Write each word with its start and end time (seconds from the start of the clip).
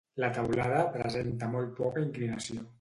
La 0.21 0.29
teulada 0.37 0.79
presenta 0.95 1.53
molt 1.59 1.79
poca 1.83 2.07
inclinació. 2.09 2.63